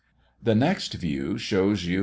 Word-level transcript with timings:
The 0.41 0.55
next 0.55 0.95
view 0.95 1.37
shows 1.37 1.85
you 1.85 1.99
M. 1.99 1.99